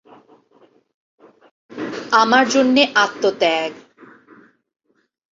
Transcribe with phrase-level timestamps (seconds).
[2.11, 3.71] আমার জন্যে আত্মত্যাগ।